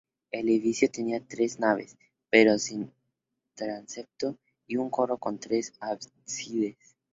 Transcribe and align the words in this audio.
El 0.31 0.49
edificio 0.49 0.89
tenía 0.89 1.23
tres 1.23 1.59
naves, 1.59 1.95
pero 2.31 2.57
sin 2.57 2.91
transepto, 3.53 4.35
y 4.65 4.77
un 4.77 4.89
coro 4.89 5.19
con 5.19 5.37
tres 5.37 5.73
ábsides. 5.79 6.95